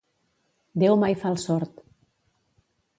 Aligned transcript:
Déu 0.85 0.97
mai 1.05 1.17
fa 1.25 1.29
el 1.35 1.39
sord. 1.45 1.87